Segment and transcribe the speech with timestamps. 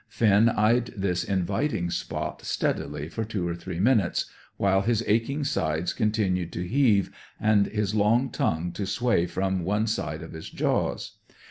[0.07, 4.25] Finn eyed this inviting spot steadily for two or three minutes,
[4.57, 9.85] while his aching sides continued to heave, and his long tongue to sway from one
[9.85, 11.19] side of his jaws.